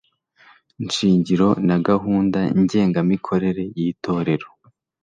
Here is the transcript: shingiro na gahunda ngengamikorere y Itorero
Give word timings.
shingiro 0.95 1.47
na 1.67 1.77
gahunda 1.87 2.39
ngengamikorere 2.61 3.63
y 3.77 3.79
Itorero 3.91 4.49